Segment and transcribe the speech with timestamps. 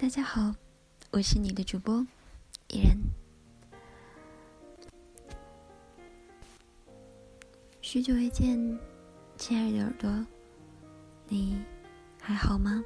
[0.00, 0.54] 大家好，
[1.10, 1.94] 我是你的主播
[2.68, 2.96] 依然。
[7.82, 8.56] 许久未见，
[9.36, 10.26] 亲爱的耳朵，
[11.28, 11.62] 你
[12.18, 12.82] 还好吗？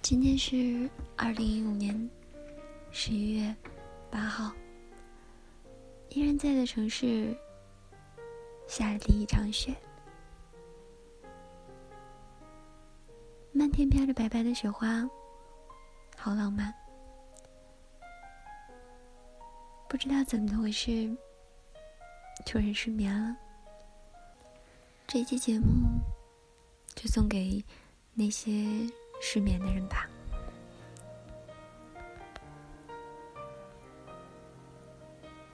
[0.00, 2.10] 今天是二零一五年
[2.90, 3.54] 十一月
[4.10, 4.50] 八号，
[6.08, 7.36] 依然在的城市
[8.66, 9.76] 下了第一场雪，
[13.76, 15.06] 天飘着白白的雪花，
[16.16, 16.72] 好浪漫。
[19.86, 21.14] 不知道怎么回事，
[22.46, 23.36] 突然失眠了。
[25.06, 25.66] 这期节目
[26.94, 27.62] 就送给
[28.14, 28.50] 那些。
[29.18, 30.06] 失眠的人吧。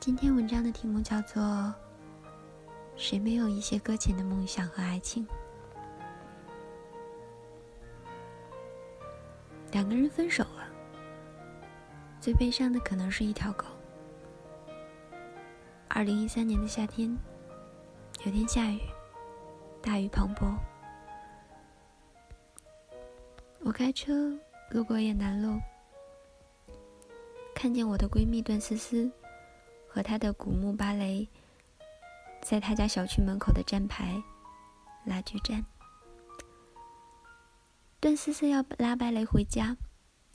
[0.01, 1.41] 今天文章的题目叫做
[2.97, 5.25] 《谁没有一些搁浅的梦想和爱情》？
[9.73, 10.69] 两个人分手了，
[12.21, 13.65] 最悲伤的可能是一条狗。
[15.89, 17.17] 二零一三年的夏天，
[18.25, 18.81] 有天下雨，
[19.83, 20.55] 大雨磅礴。
[23.61, 24.39] 我开车
[24.71, 25.59] 路过雁南路，
[27.55, 29.11] 看见我的闺蜜段思思
[29.89, 31.27] 和她的古墓芭蕾
[32.43, 34.23] 在她家小区门口的站牌
[35.07, 35.65] 拉锯战。
[38.13, 39.75] 段思思要拉芭蕾回家，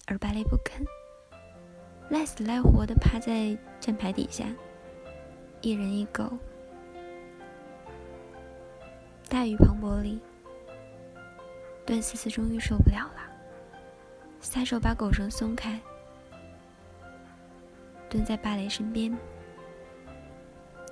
[0.07, 0.83] 而芭蕾不肯，
[2.09, 4.47] 赖死赖活的趴在站牌底下，
[5.61, 6.27] 一人一狗。
[9.29, 10.19] 大雨磅礴里。
[11.85, 13.31] 段思思终于受不了了，
[14.39, 15.79] 撒手把狗绳松开，
[18.09, 19.15] 蹲在芭蕾身边，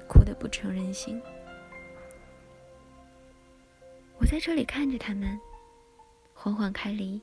[0.07, 1.19] 哭得不成人形。
[4.19, 5.35] 我在这里看着他们
[6.45, 7.19] 缓缓开离，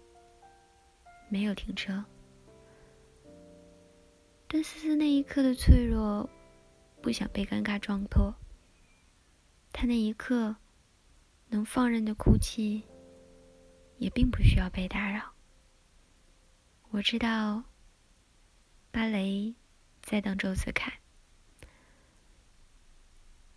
[1.28, 2.04] 没有停车。
[4.48, 6.28] 但思思那一刻的脆弱，
[7.00, 8.34] 不想被尴尬撞破。
[9.72, 10.56] 她那一刻
[11.50, 12.82] 能放任的哭泣。
[13.98, 15.32] 也并不需要被打扰。
[16.90, 17.62] 我知道，
[18.90, 19.54] 芭蕾
[20.00, 20.98] 在等周子凯。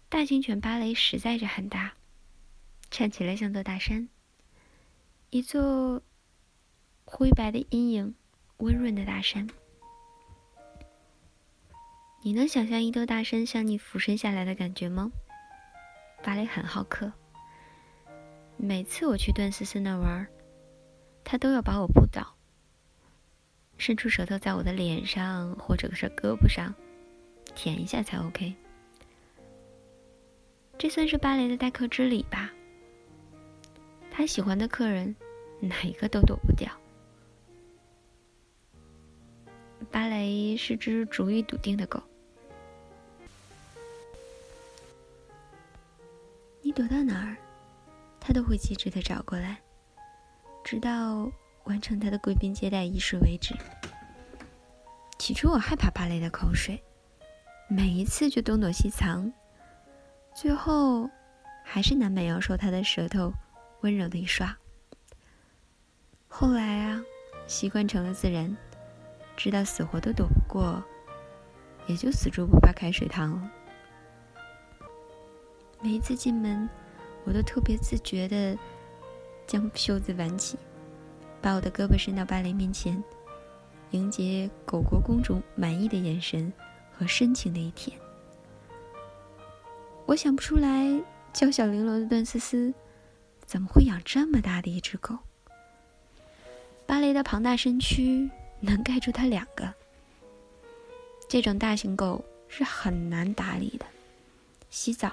[0.08, 1.96] 大型犬芭蕾实在是很大，
[2.92, 4.08] 看起来像座大山，
[5.36, 6.02] 一座
[7.04, 8.16] 灰白的阴影，
[8.60, 9.46] 温润的大山。
[12.24, 15.12] 你能想象一座大山向你俯身下来的感觉吗？
[16.24, 17.12] 芭蕾很好客，
[18.56, 20.26] 每次我去段思思那玩。
[21.26, 22.34] 他都要把我扑倒，
[23.78, 26.74] 伸出舌头在我的脸上或者是胳膊上
[27.54, 28.56] 舔一下才 OK。
[30.78, 32.54] 这算是芭蕾的待客之礼吧。
[34.10, 35.14] 他喜欢的客人，
[35.66, 36.72] 哪一个都躲不掉。
[39.92, 42.02] 芭蕾是只主意笃定的狗，
[46.62, 47.38] 你躲到哪儿，
[48.20, 49.62] 它都会机智的找过来。
[50.64, 51.32] 直到
[51.66, 53.56] 完成他的贵宾接待仪式为止。
[55.20, 56.82] 起初我害怕芭蕾的口水，
[57.70, 59.32] 每一次就东躲西藏，
[60.34, 61.08] 最后
[61.64, 63.32] 还是难免要受他的舌头
[63.82, 64.58] 温柔的一刷。
[66.38, 67.02] 后来啊，
[67.48, 68.54] 习惯成了自然，
[69.38, 70.84] 知道死活都躲不过，
[71.88, 73.52] 也就死猪不怕开水烫了。
[75.80, 76.70] 每一次进门，
[77.24, 78.58] 我都特别自觉的。
[79.48, 80.58] 将袖子挽起，
[81.42, 83.02] 把我的胳膊伸到芭蕾面前，
[83.92, 86.52] 迎接狗国公主满意的眼神
[86.92, 87.98] 和深情的一舔。
[90.06, 91.02] 我想不出来，
[91.32, 92.74] 娇小玲珑的段思思
[93.46, 95.18] 怎么会养这么大的一只狗？
[96.86, 98.30] 芭蕾的庞大身躯
[98.60, 99.74] 能盖住它两个。
[101.28, 103.86] 这种大型狗是很难打理的，
[104.70, 105.12] 洗澡、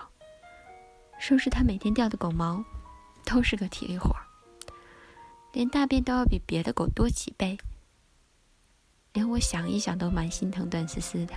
[1.19, 2.65] 收拾它每天掉的狗毛。
[3.25, 4.21] 都是个体力活儿，
[5.53, 7.57] 连大便都要比别的狗多几倍，
[9.13, 11.33] 连我想一想都蛮心疼段思思的。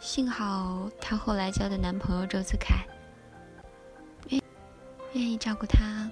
[0.00, 2.84] 幸好她后来交的男朋友周子凯，
[4.30, 4.42] 愿
[5.12, 6.10] 愿意照顾她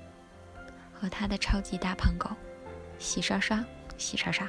[0.98, 2.30] 和他的超级大胖狗，
[2.98, 3.64] 洗刷刷，
[3.98, 4.48] 洗刷刷。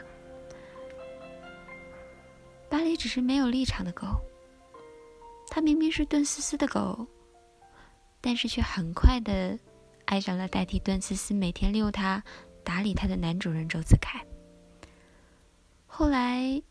[2.69, 4.07] 巴黎只是没有立场的狗，
[5.49, 7.05] 它明明是段思思的狗。
[8.19, 9.57] 但是却很快的
[10.05, 12.21] 爱上了代替段思思每天遛它、
[12.63, 14.19] 打理它的男主人周子凯。
[15.85, 16.61] 后来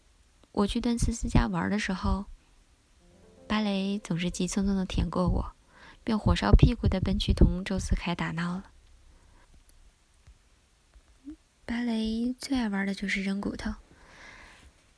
[0.52, 2.24] 我去段思思家玩的时候，
[3.48, 5.46] 芭蕾总是急匆匆的舔过我，
[6.02, 8.64] 便火烧屁股的奔去同周子凯打闹了。
[11.66, 13.74] 芭蕾最爱玩的就是扔骨头。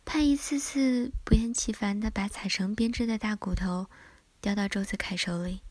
[0.05, 3.87] 他一次次不厌其烦地把彩绳编织的大骨头
[4.43, 5.63] 叼到周子凯手里，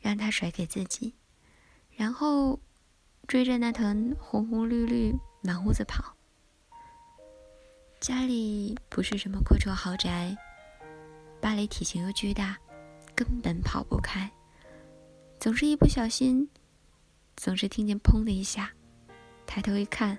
[0.00, 1.14] 让他甩给自己，
[1.96, 2.60] 然后
[3.26, 6.14] 追着那团红红绿绿满屋子跑。
[7.98, 10.36] 家里不是什么阔绰豪宅，
[11.40, 12.58] 芭蕾体型又巨大，
[13.14, 14.30] 根本跑不开，
[15.40, 16.50] 总是一不小心，
[17.36, 18.70] 总是听见砰的一下。
[19.46, 20.18] 抬头一看，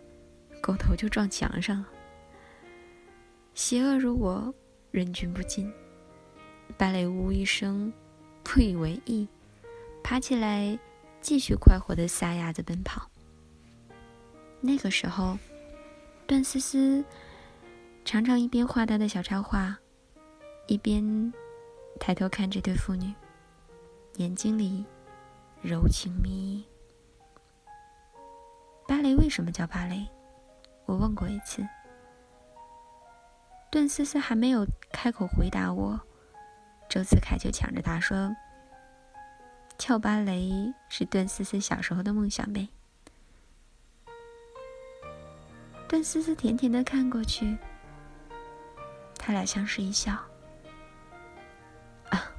[0.62, 1.88] 狗头就撞墙上了。
[3.54, 4.54] 邪恶如我，
[4.92, 5.72] 人君不禁。
[6.78, 7.92] 芭蕾呜一声，
[8.44, 9.28] 不以为意，
[10.04, 10.78] 爬起来，
[11.22, 13.10] 继续快活的撒丫子奔跑。
[14.62, 15.38] 那个时候，
[16.26, 17.04] 段思思
[18.04, 19.78] 常常一边画她的小插画，
[20.68, 21.34] 一边
[22.00, 23.14] 抬头看这对父女，
[24.16, 24.84] 眼睛里
[25.62, 26.66] 柔情蜜意。
[28.88, 30.08] 芭蕾为什么叫芭蕾？
[30.86, 31.68] 我问过一次。
[33.72, 36.00] 段思思还没有开口回答我，
[36.88, 38.34] 周子凯就抢着答说
[39.78, 42.70] ：“跳芭蕾是段思思小时候的梦想呗。”
[45.90, 47.58] 段思思甜甜的看过去，
[49.18, 50.14] 他俩相视一笑。
[52.10, 52.32] 啊，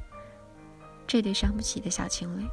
[1.06, 2.48] 这对伤不起的小情侣，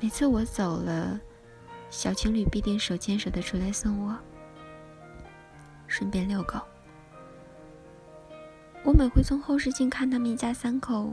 [0.00, 1.20] 每次我走了。
[1.92, 4.18] 小情侣必定手牵手的出来送我，
[5.86, 6.58] 顺便遛狗。
[8.82, 11.12] 我每回从后视镜看他们一家三口，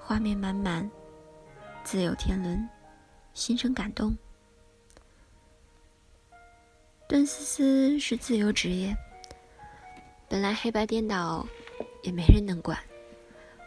[0.00, 0.90] 画面满满，
[1.84, 2.68] 自有天伦，
[3.34, 4.16] 心生感动。
[7.08, 8.96] 段思思是自由职业，
[10.28, 11.46] 本来黑白颠倒，
[12.02, 12.76] 也没人能管。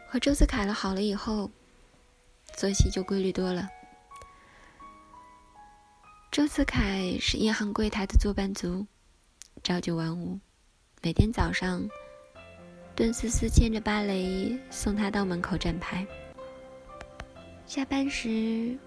[0.09, 1.49] 和周子凯了好了以后，
[2.53, 3.69] 作息就规律多了。
[6.35, 8.85] 周子凯是银行柜台的坐班族，
[9.63, 10.37] 朝九晚五，
[11.01, 11.81] 每天早上，
[12.93, 16.05] 段思思牵着芭蕾送他到门口站牌。
[17.65, 18.77] 下班时，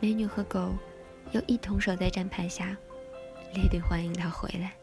[0.00, 0.74] 美女和狗
[1.30, 2.76] 又一同守在站牌下，
[3.54, 4.74] 列队欢迎他回来。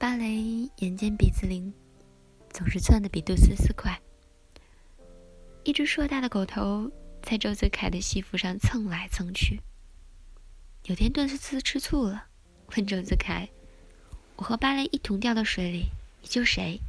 [0.00, 1.72] 芭蕾眼尖鼻子灵，
[2.52, 3.96] 总是窜得比杜思思快。
[5.62, 6.90] 一只硕大的狗头。
[7.22, 9.60] 在周子凯的西服上蹭来蹭去。
[10.84, 12.26] 有天，段思思吃醋了，
[12.74, 13.50] 问周子凯
[14.36, 15.90] ：“我和芭蕾一同掉到水里，
[16.22, 16.80] 你救谁？”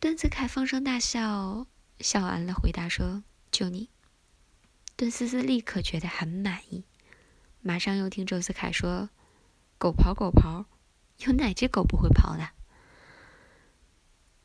[0.00, 1.66] 段子凯放声大笑，
[2.00, 3.88] 笑完了回答说：“救你。”
[4.96, 6.84] 段思思立刻觉得很满意，
[7.62, 9.10] 马上又听周子凯说
[9.78, 10.66] ：“狗刨狗刨，
[11.18, 12.50] 有哪只狗不会刨的？”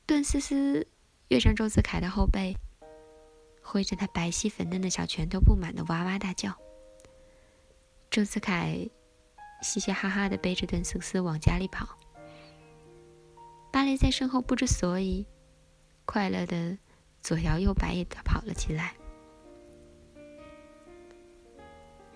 [0.05, 0.87] 段思思
[1.29, 2.55] 跃上周子凯的后背。
[3.63, 6.55] 挥着他白皙粉嫩的小拳头，不满的哇哇大叫。
[8.11, 8.87] 周子凯
[9.63, 11.97] 嘻嘻哈哈的背着段思思往家里跑。
[13.71, 15.25] 芭蕾在身后不知所以，
[16.05, 16.77] 快乐的
[17.21, 18.93] 左摇右摆的跑了起来。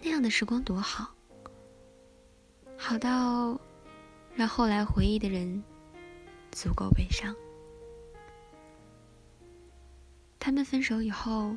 [0.04, 1.12] 那样的时光多好，
[2.78, 3.60] 好到
[4.36, 5.64] 让后来回忆的人
[6.52, 7.36] 足够悲伤。
[10.48, 11.54] 他们分手以后，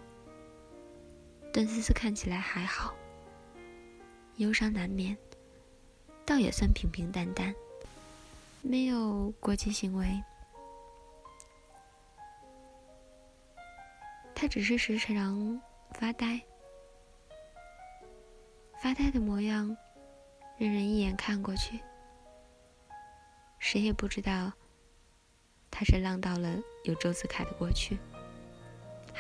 [1.52, 2.92] 段思思看起来还好，
[4.38, 5.16] 忧伤难免，
[6.26, 7.54] 倒也算平平淡淡，
[8.62, 10.20] 没有过激行为。
[14.34, 16.40] 他只是时常发呆，
[18.82, 19.68] 发呆的模样，
[20.58, 21.78] 让人一眼看过去，
[23.60, 24.52] 谁也不知道
[25.70, 27.96] 他是浪到了有周子凯的过去。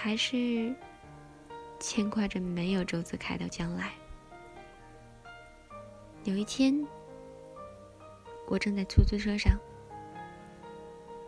[0.02, 0.74] 还是
[1.78, 3.92] 牵挂着没有周子凯的将来。
[6.24, 6.82] 有一天，
[8.46, 9.58] 我正在出租车上，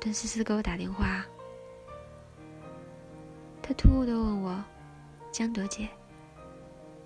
[0.00, 1.22] 段思思给我打电话，
[3.60, 4.64] 她突兀的问我
[5.30, 5.86] ：“江朵姐，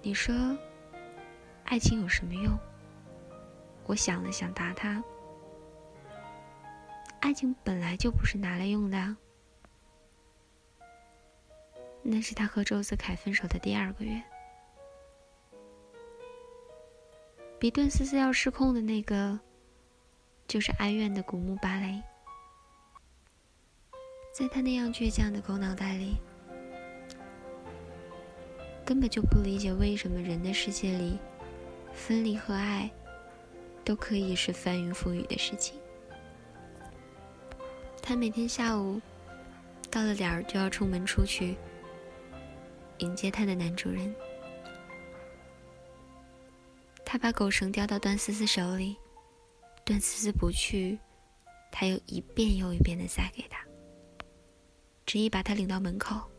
[0.03, 0.33] 你说
[1.65, 2.57] 爱情有什么用？”
[3.87, 5.03] 我想了想，答她
[7.19, 9.17] ：“爱情本来就不是拿来用的。”
[12.09, 14.23] 那是他和周子凯分手的第二个月，
[17.59, 19.41] 比顿思思要失控的那个，
[20.47, 22.01] 就是哀怨的古墓芭蕾。
[24.33, 26.15] 在他那样倔强的狗脑袋里，
[28.85, 31.19] 根本就不理解为什么人的世界里，
[31.93, 32.89] 分离和爱，
[33.85, 35.77] 都可以是翻云覆雨的事情。
[38.01, 39.01] 他每天下午
[39.91, 41.57] 到了点儿就要出门出去。
[42.99, 44.15] 迎接他的男主人。
[47.05, 48.97] 他把狗绳叼到段思思手里，
[49.85, 50.99] 段思思不去，
[51.71, 53.65] 他又一遍又一遍的塞给他，
[55.07, 56.31] 执意把他领到门口。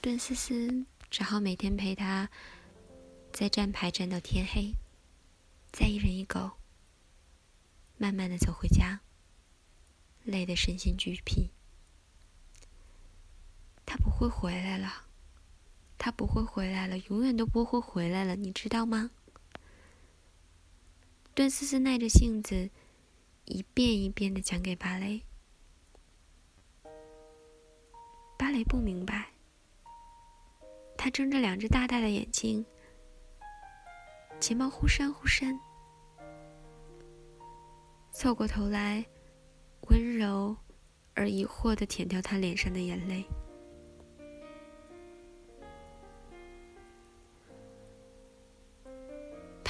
[0.00, 2.28] 段思思只好每天陪他，
[3.32, 4.72] 在站牌站到天黑，
[5.70, 6.50] 再一人一狗，
[7.96, 9.00] 慢慢的走回家，
[10.24, 11.50] 累得身心俱疲。
[13.86, 15.04] 他不会回来了，
[15.98, 19.10] 他不会回来了，永远都不会回来了，你知道吗？
[21.34, 22.70] 段思思耐着性子，
[23.44, 25.22] 一遍一遍的讲给芭蕾。
[28.36, 29.30] 芭蕾不明白，
[30.96, 32.64] 他睁着两只大大的眼睛，
[34.38, 35.58] 睫毛忽闪忽闪，
[38.12, 39.04] 凑过头来，
[39.88, 40.56] 温柔
[41.14, 43.24] 而疑惑的舔掉他脸上的眼泪。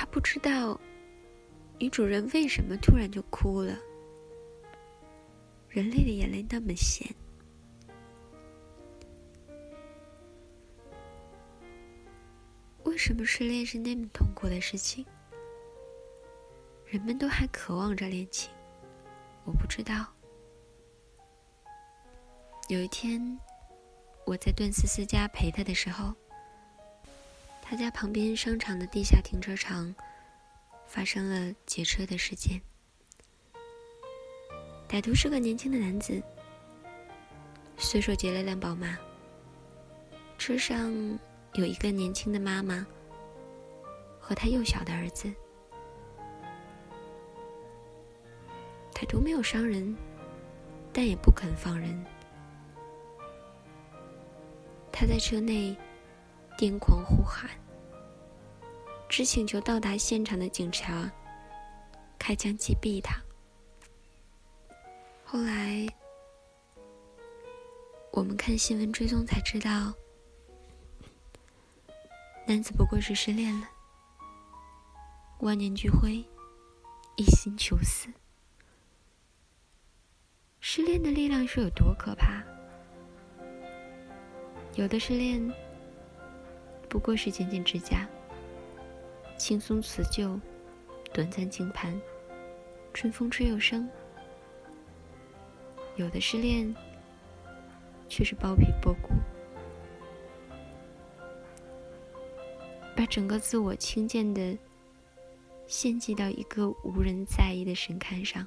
[0.06, 0.80] 不知道
[1.78, 3.76] 女主人为什么突然就哭了。
[5.68, 7.12] 人类的眼泪那么咸，
[12.84, 15.04] 为什么失恋是那么痛苦的事情？
[16.86, 18.52] 人们都还渴望着恋情，
[19.44, 20.06] 我不知道。
[22.68, 23.36] 有一天，
[24.24, 26.14] 我在段思思家陪她的时候。
[27.66, 29.92] 他家旁边商场的地下停车场
[30.86, 32.60] 发生了劫车的事件。
[34.86, 36.22] 歹徒是个年轻的男子，
[37.78, 38.98] 随手劫了辆宝马，
[40.36, 40.92] 车上
[41.54, 42.86] 有一个年轻的妈妈
[44.20, 45.32] 和他幼小的儿子。
[48.92, 49.96] 歹徒没有伤人，
[50.92, 52.04] 但也不肯放人。
[54.92, 55.74] 他在车内。
[56.56, 57.50] 癫狂呼喊，
[59.08, 61.10] 只请求到达现场的警察
[62.18, 63.20] 开枪击毙他。
[65.24, 65.86] 后来，
[68.12, 69.92] 我们看新闻追踪才知道，
[72.46, 73.68] 男子不过是失恋了，
[75.40, 76.24] 万念俱灰，
[77.16, 78.08] 一心求死。
[80.60, 82.42] 失恋的力量是有多可怕？
[84.76, 85.52] 有的失恋。
[86.94, 88.08] 不过是剪剪指甲，
[89.36, 90.38] 轻松辞旧，
[91.12, 92.00] 短暂静盘，
[92.92, 93.90] 春风吹又生。
[95.96, 96.72] 有的失恋，
[98.08, 99.08] 却是剥皮剥骨，
[102.94, 104.56] 把整个自我轻贱的
[105.66, 108.46] 献祭到一个无人在意的神龛上。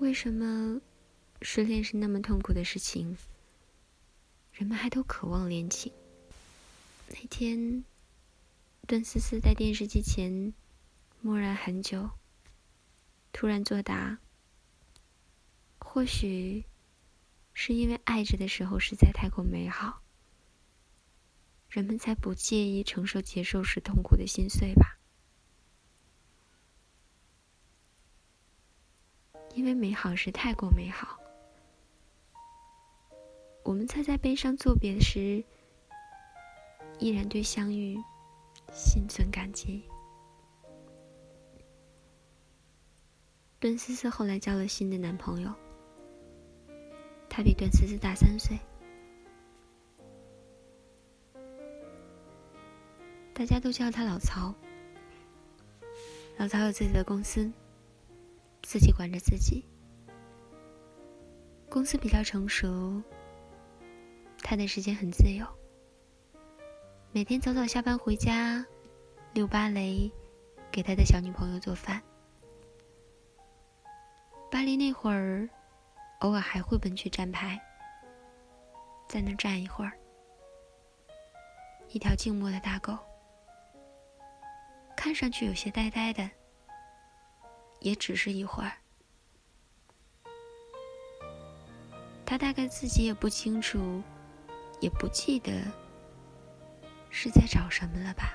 [0.00, 0.80] 为什么
[1.42, 3.16] 失恋是那么痛苦的事情？
[4.52, 5.92] 人们还都渴望恋情。
[7.08, 7.84] 那天，
[8.86, 10.52] 段思思在电视机前
[11.20, 12.10] 默然很久，
[13.32, 14.18] 突然作答
[15.80, 16.64] ：“或许
[17.54, 20.02] 是因为爱着的时候实在太过美好，
[21.68, 24.98] 人们才不介意承受结束时痛苦的心碎吧。
[29.54, 31.18] 因为美好是太过美好。”
[33.64, 35.44] 我们才在悲伤作别时，
[36.98, 37.96] 依然对相遇
[38.72, 39.82] 心存感激。
[43.60, 45.54] 段思思后来交了新的男朋友，
[47.30, 48.58] 他比段思思大三岁，
[53.32, 54.52] 大家都叫他老曹。
[56.36, 57.48] 老曹有自己的公司，
[58.62, 59.64] 自己管着自己，
[61.70, 63.00] 公司比较成熟。
[64.42, 65.46] 他的时间很自由，
[67.12, 68.62] 每天早早下班回家，
[69.32, 70.12] 溜芭蕾，
[70.70, 72.02] 给他的小女朋友做饭。
[74.50, 75.48] 巴黎那会儿，
[76.20, 77.58] 偶尔还会奔去站牌，
[79.08, 79.92] 在那站一会儿。
[81.88, 82.98] 一条静默的大狗，
[84.94, 86.28] 看上去有些呆呆的，
[87.80, 88.72] 也只是一会儿。
[92.26, 94.02] 他大概自己也不清楚。
[94.82, 95.62] 也不记得
[97.08, 98.34] 是在找什么了吧？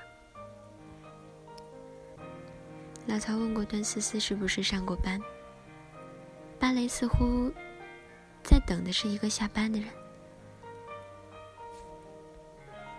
[3.06, 5.20] 老曹问过段思思是不是上过班，
[6.58, 7.52] 芭蕾似乎
[8.42, 9.90] 在等的是一个下班的人。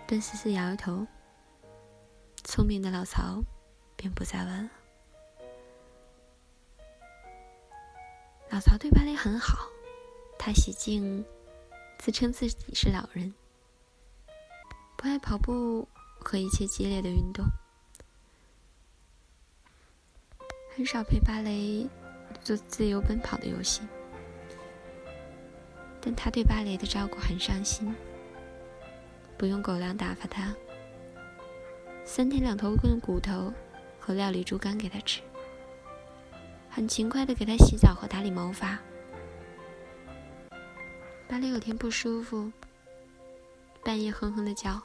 [0.06, 1.08] 段思思摇摇头，
[2.44, 3.44] 聪明的老曹
[3.96, 4.70] 便不再问了。
[8.52, 9.68] 老曹对芭蕾很好，
[10.38, 11.26] 他洗净。
[12.02, 13.34] 自称自己是老人，
[15.02, 15.88] 不爱跑步
[16.20, 17.46] 和一切激烈的运动，
[20.76, 21.88] 很少陪芭蕾
[22.44, 23.82] 做自由奔跑的游戏。
[26.02, 27.96] 但他对芭蕾的照顾很上心，
[29.38, 30.54] 不用狗粮打发他，
[32.04, 33.54] 三天两头炖骨头
[34.02, 35.22] 和料理猪肝给他吃，
[36.70, 38.78] 很勤快的给他洗澡和打理毛发。
[41.26, 42.52] 芭蕾有天不舒服，
[43.82, 44.78] 半夜哼哼的叫。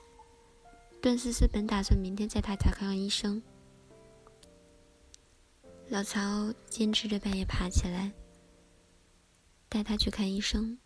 [1.05, 3.43] 段思思本打算明天带他去看看医生，
[5.89, 8.11] 老曹坚持着半夜爬起来，
[9.69, 10.79] 带他去看医生。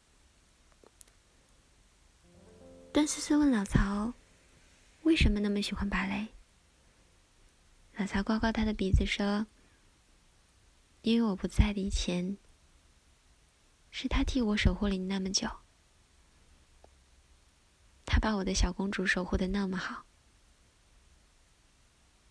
[2.92, 4.12] 段思思问老曹
[5.06, 6.26] ：“为什么那么喜欢芭蕾？”
[7.96, 9.46] 老曹刮刮他的鼻子说
[11.02, 12.36] ：“因为我不在的以前，
[13.92, 15.48] 是他替我守护了你那么久。
[18.04, 20.06] 他把我的小公主守护的那么好。”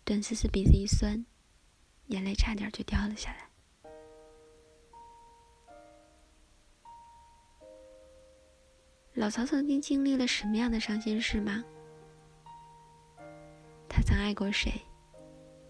[0.08, 1.22] 段思思鼻子一酸，
[2.06, 3.46] 眼泪差点就掉了下来。
[9.12, 11.62] 老曹曾经经历了什么样的伤心事吗？
[13.86, 14.72] 他曾爱过谁？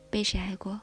[0.09, 0.81] 被谁爱过？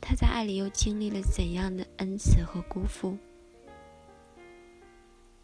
[0.00, 3.16] 他在爱里又经历了怎样的恩赐和辜负，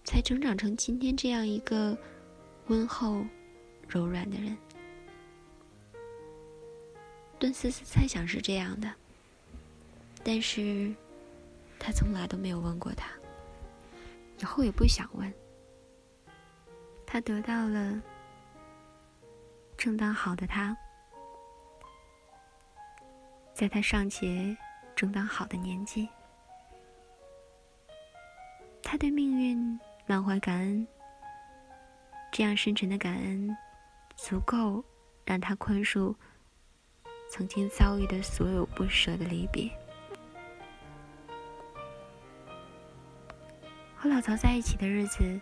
[0.03, 1.97] 才成长成今天这样一个
[2.67, 3.25] 温厚、
[3.87, 4.59] 柔软的人？
[7.41, 8.95] 段思思猜想是这样的，
[10.23, 10.95] 但是
[11.79, 13.11] 他从来都没有问过他。
[14.39, 15.33] 以后也不想问。
[17.07, 18.01] 他得到了
[19.77, 20.77] 正当好的他，
[23.55, 24.57] 在他尚且
[24.95, 26.09] 正当好的年纪，
[28.83, 30.87] 他对命运满怀感恩。
[32.31, 33.57] 这样深沉的感恩，
[34.15, 34.85] 足够
[35.25, 36.15] 让他宽恕
[37.31, 39.71] 曾经遭遇的所有不舍的离别。
[43.97, 45.41] 和老曹在一起的日子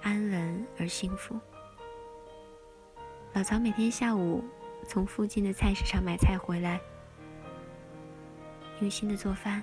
[0.00, 1.38] 安稳而幸福。
[3.34, 4.42] 老曹每天下午
[4.88, 6.80] 从附近的菜市场买菜回来，
[8.80, 9.62] 用心的做饭。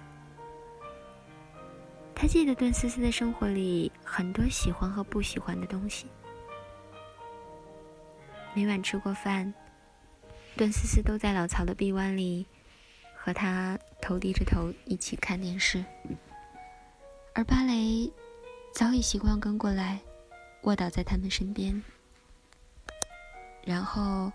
[2.13, 6.06] 他记得段思思的生活里很多喜欢和不喜欢的东西。
[8.54, 9.51] 每晚吃过饭，
[10.57, 12.45] 段思思都在老曹的臂弯里，
[13.15, 15.83] 和他头低着头一起看电视。
[17.33, 18.11] 而芭蕾
[18.73, 19.99] 早已习惯跟过来，
[20.63, 21.81] 卧倒在他们身边，
[23.63, 24.31] 然后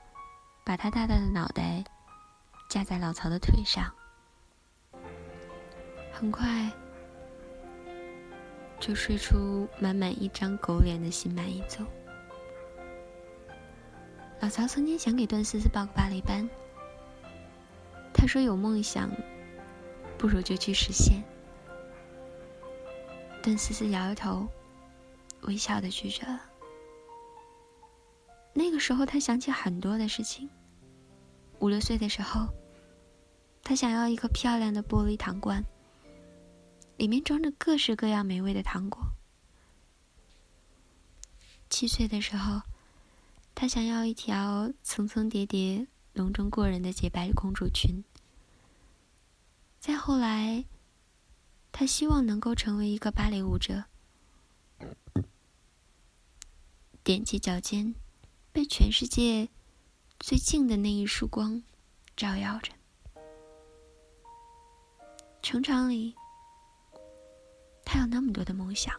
[0.65, 1.85] 把他大大的脑袋
[2.69, 3.93] 架在老曹的腿上，
[6.13, 6.71] 很快
[8.81, 11.85] 就睡出满满一张狗脸的心满意足。
[14.41, 16.49] 老曹曾经想给段思思报个芭蕾班，
[18.13, 19.11] 他说有梦想，
[20.19, 21.23] 不如就去实现。
[23.43, 24.47] 段思思摇摇头，
[25.43, 26.43] 微笑的拒绝了。
[28.53, 30.49] 那个时候，他想起很多的事情。
[31.61, 32.49] 五六岁的时候，
[33.63, 35.65] 他想要一个漂亮的玻璃糖罐，
[36.97, 39.01] 里面装着各式各样美味的糖果。
[41.71, 42.61] 七岁的时候，
[43.57, 48.05] 他想要一条层层叠叠、隆重过人的洁白公主裙。
[49.81, 50.65] 再后来。
[51.79, 53.85] 他希望能够成为一个芭蕾舞者，
[57.05, 57.95] 踮起脚尖，
[58.51, 59.51] 被全世界
[60.19, 61.63] 最近的那一束光
[62.17, 62.73] 照耀着。
[65.43, 66.15] 成长里，
[67.85, 68.99] 他有那么多的梦想，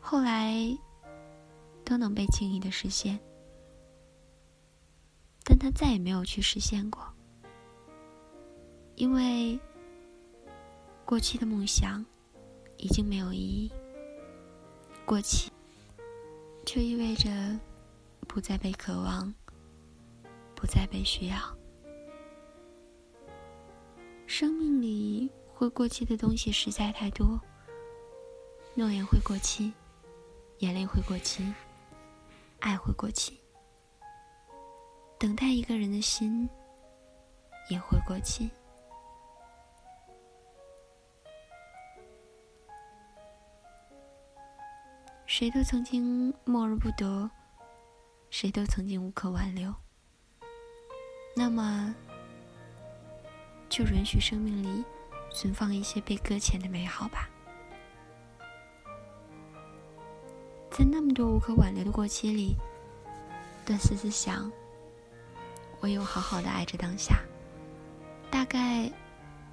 [0.00, 0.54] 后来
[1.90, 3.18] 都能被轻易的实现，
[5.44, 7.02] 但他再也没有去实现过，
[8.94, 9.58] 因为。
[11.04, 12.06] 过期的梦想
[12.76, 13.72] 已经没有意义。
[15.04, 15.50] 过期，
[16.64, 17.28] 就意味着
[18.28, 19.34] 不再被渴望，
[20.54, 21.36] 不再被需要。
[24.28, 27.40] 生命里会过期的东西实在太多，
[28.76, 29.72] 诺言会过期，
[30.58, 31.52] 眼泪会过期，
[32.60, 33.40] 爱会过期，
[35.18, 36.48] 等待一个人的心
[37.70, 38.50] 也会过期。
[45.24, 47.30] 谁都曾经默而不得，
[48.28, 49.74] 谁都曾经无可挽留。
[51.34, 51.94] 那么，
[53.70, 54.84] 就允许生命里
[55.32, 57.29] 存放一些被搁浅的美好吧。
[60.70, 62.56] 在那么多无可挽留的过期里，
[63.66, 64.50] 段思思想，
[65.80, 67.20] 唯有好好的爱着当下，
[68.30, 68.90] 大概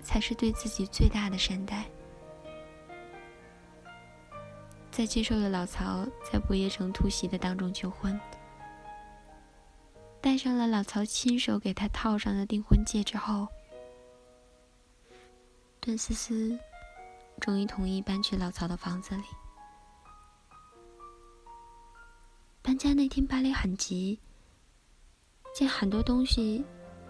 [0.01, 1.85] 才是对自己最大的善待。
[4.91, 8.19] 在接受了老曹在不夜城突袭的当众求婚，
[10.21, 13.47] 戴上了老曹亲手给他套上的订婚戒之后，
[15.79, 16.57] 段思思
[17.39, 19.23] 终于同意搬去老曹的房子里。
[22.67, 24.19] 搬家那天，巴雷很急，
[25.55, 26.65] 见很多东西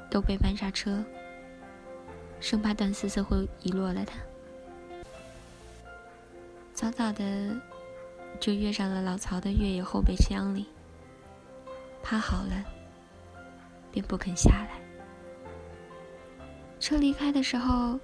[0.07, 1.03] 都被搬上车，
[2.39, 4.19] 生怕段思思会遗落了他，
[6.75, 7.59] 早早的。
[8.39, 10.67] 就跃上了老曹的越野后备箱里，
[12.03, 12.63] 趴好了，
[13.91, 14.79] 便不肯下来。
[16.79, 17.99] 车离开的时候，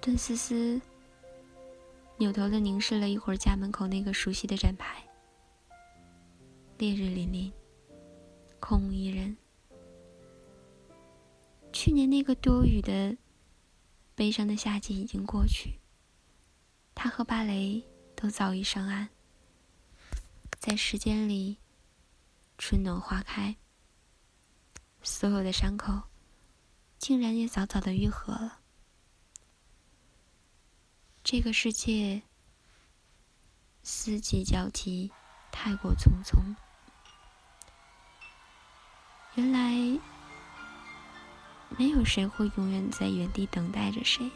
[0.00, 0.80] 段思思
[2.16, 5.02] 扭头的凝视了一会儿家门口那个熟悉的站牌。
[6.78, 7.52] 烈日凛凛，
[8.60, 9.36] 空无一人。
[11.72, 13.16] 去年那个多雨的、
[14.14, 15.78] 悲伤的夏季已经过去，
[16.94, 17.82] 他和芭蕾。
[18.16, 19.08] 都早已上岸，
[20.58, 21.58] 在时间里，
[22.56, 23.54] 春暖花开，
[25.02, 25.92] 所有的伤口，
[26.96, 28.60] 竟然也早早的愈合了。
[31.22, 32.22] 这个世界，
[33.82, 35.12] 四季交替，
[35.50, 36.54] 太过匆匆。
[39.36, 40.00] 原来，
[41.76, 44.30] 没有谁会永远在原地等待着谁。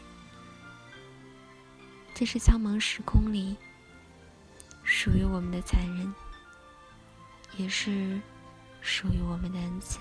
[2.13, 3.55] 这是苍茫时空里。
[4.91, 6.11] 属于我们的残忍，
[7.57, 8.19] 也是
[8.81, 9.99] 属于我们的恩赐。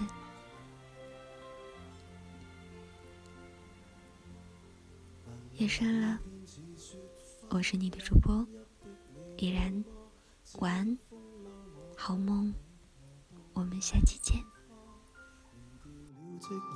[5.58, 6.18] 夜深了，
[7.50, 8.46] 我是你的主播
[9.36, 9.84] 依然，
[10.54, 10.98] 晚安，
[11.94, 12.52] 好梦，
[13.52, 14.42] 我们下期见。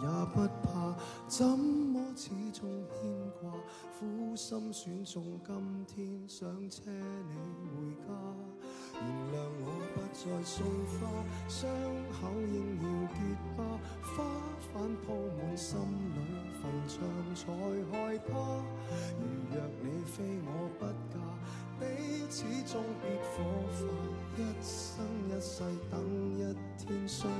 [0.02, 0.94] 也不怕，
[1.28, 3.50] 怎么始终牵挂？
[3.98, 7.34] 苦心选中今天，想车你
[7.70, 8.08] 回家。
[8.94, 11.00] 原谅我不再送花，
[11.48, 11.70] 伤
[12.12, 13.16] 口应要结
[13.56, 13.58] 疤，
[14.02, 14.24] 花
[14.72, 15.06] 瓣铺
[15.38, 16.16] 满心里，
[16.60, 16.94] 坟场
[17.34, 17.40] 才
[17.90, 18.30] 害怕。
[19.18, 20.48] 如若你非我
[20.78, 21.14] 不嫁，
[21.80, 21.82] 彼
[22.28, 23.34] 此终必火
[23.72, 23.80] 化，
[24.36, 25.94] 一生一世等
[26.36, 26.40] 一
[26.78, 27.30] 天需要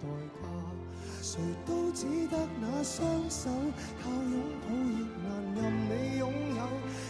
[0.00, 0.04] 代
[0.42, 0.44] 价。
[1.22, 3.50] 谁都只得那双手，
[4.02, 6.60] 靠拥抱亦难任你拥有。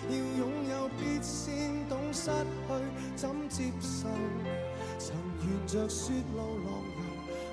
[0.08, 2.68] 要拥有必先懂失去
[3.14, 4.08] 怎接受。
[4.98, 6.68] 曾沿着雪路浪
[6.98, 7.00] 游，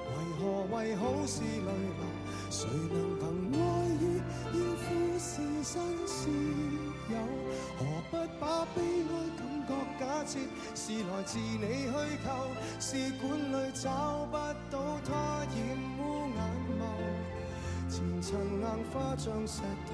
[0.09, 0.41] 为何
[0.75, 2.01] 为好事泪流？
[2.49, 3.21] 谁能凭
[3.61, 3.63] 爱
[4.01, 4.03] 意
[4.53, 4.85] 要富
[5.19, 5.31] 士
[5.63, 6.29] 山私
[7.09, 7.15] 有？
[7.77, 10.39] 何不把悲哀感觉假设
[10.73, 11.91] 是来自你虚
[12.23, 12.27] 构？
[12.79, 12.87] 试
[13.19, 14.35] 管里找不
[14.71, 14.75] 到
[15.05, 15.11] 它
[15.43, 15.49] 染
[15.99, 16.01] 污
[16.33, 16.39] 眼
[16.79, 16.81] 眸。
[17.89, 18.29] 前尘
[18.61, 19.89] 硬化像石头，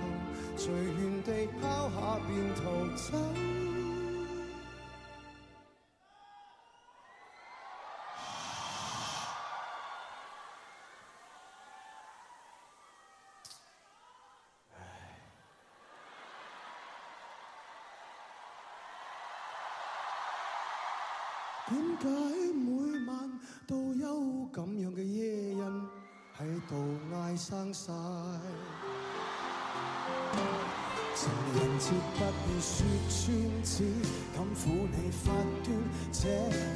[0.55, 2.61] 随缘地抛下便逃
[2.95, 3.82] 走。
[31.83, 33.83] 切不要说穿，只
[34.33, 35.33] 敢抚你发
[35.65, 35.67] 端，
[36.13, 36.21] 这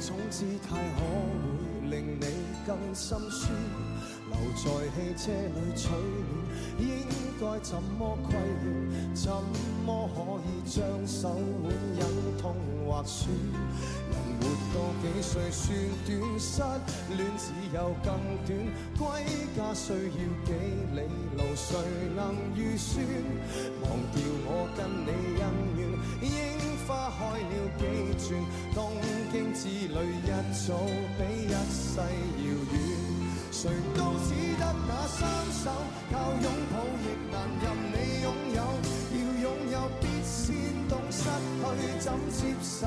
[0.06, 2.26] 种姿态可会令你
[2.66, 3.50] 更心酸？
[4.28, 6.30] 留在汽车里取暖，
[6.78, 6.84] 应
[7.40, 9.14] 该怎么规劝？
[9.14, 9.32] 怎
[9.86, 11.30] 么可以将手
[11.62, 12.00] 腕忍
[12.36, 12.54] 痛
[12.86, 13.32] 划穿？
[14.40, 15.66] 活到几岁算
[16.06, 16.62] 短，失
[17.16, 18.08] 恋只有更
[18.46, 18.48] 短。
[18.98, 19.02] 归
[19.56, 20.52] 家需要几
[20.94, 20.98] 里
[21.36, 21.76] 路，谁
[22.16, 23.04] 能预算？
[23.82, 25.44] 忘掉我跟你恩
[25.76, 25.80] 怨，
[26.22, 26.30] 樱
[26.86, 27.82] 花开了几
[28.28, 28.28] 转，
[28.74, 28.78] 东
[29.32, 30.30] 京之旅一
[30.66, 30.66] 早
[31.16, 32.74] 比一世遥远。
[33.50, 35.18] 谁都只得那双
[35.52, 35.70] 手，
[36.12, 38.58] 靠拥抱亦难任你拥有。
[39.10, 40.46] 要拥有必先
[40.88, 42.86] 懂失去怎接受。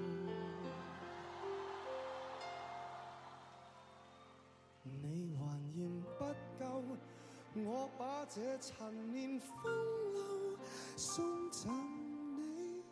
[5.01, 6.25] 你还嫌不
[6.59, 6.83] 够，
[7.55, 9.55] 我把这陈年风
[10.13, 10.57] 流
[10.95, 11.71] 送赠
[12.37, 12.83] 你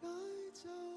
[0.00, 0.06] 解
[0.52, 0.93] 咒。